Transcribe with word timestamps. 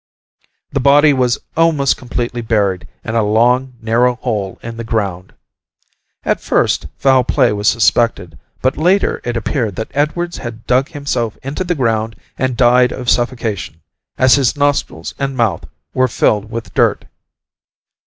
The 0.71 0.79
body 0.79 1.13
was 1.13 1.37
almost 1.55 1.95
completely 1.95 2.41
buried 2.41 2.87
in 3.03 3.13
a 3.13 3.21
long 3.21 3.73
narrow 3.83 4.15
hole 4.15 4.57
in 4.63 4.77
the 4.77 4.83
ground. 4.83 5.31
At 6.23 6.41
first, 6.41 6.87
foul 6.97 7.23
play 7.23 7.53
was 7.53 7.67
suspected, 7.67 8.39
but 8.63 8.77
later 8.77 9.21
it 9.23 9.37
appeared 9.37 9.75
that 9.75 9.91
Edwards 9.93 10.37
had 10.39 10.65
dug 10.65 10.89
himself 10.89 11.37
into 11.43 11.63
the 11.63 11.75
ground 11.75 12.15
and 12.35 12.57
died 12.57 12.91
of 12.91 13.11
suffocation, 13.11 13.79
as 14.17 14.33
his 14.33 14.57
nostrils 14.57 15.13
and 15.19 15.37
mouth 15.37 15.65
were 15.93 16.07
filled 16.07 16.49
with 16.49 16.73
dirt. 16.73 17.05